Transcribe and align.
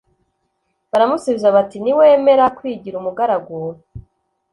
Baramusubiza 0.91 1.47
bati 1.55 1.77
Niwemera 1.83 2.45
kwigira 2.57 2.95
umugaragu 2.97 3.55